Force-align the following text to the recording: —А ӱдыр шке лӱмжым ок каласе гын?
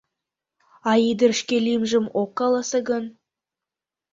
—А 0.89 0.91
ӱдыр 1.09 1.31
шке 1.41 1.55
лӱмжым 1.65 2.05
ок 2.21 2.29
каласе 2.39 2.79
гын? 2.89 3.03